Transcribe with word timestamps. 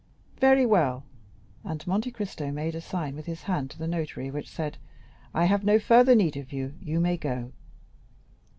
"Very 0.39 0.65
well;" 0.65 1.03
and 1.63 1.85
Monte 1.85 2.09
Cristo 2.09 2.49
made 2.51 2.73
a 2.73 2.81
sign 2.81 3.15
with 3.15 3.27
his 3.27 3.43
hand 3.43 3.69
to 3.69 3.77
the 3.77 3.87
notary, 3.87 4.31
which 4.31 4.49
said, 4.49 4.79
"I 5.31 5.45
have 5.45 5.63
no 5.63 5.77
further 5.77 6.15
need 6.15 6.35
of 6.37 6.51
you; 6.51 6.73
you 6.81 6.99
may 6.99 7.17
go." 7.17 7.51